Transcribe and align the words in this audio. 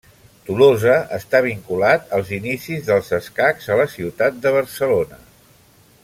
Tolosa 0.45 0.93
està 1.17 1.41
vinculat 1.47 2.09
als 2.19 2.31
inicis 2.39 2.83
dels 2.87 3.13
escacs 3.21 3.69
a 3.75 3.81
la 3.81 3.87
ciutat 3.97 4.41
de 4.47 4.55
Barcelona. 4.61 5.21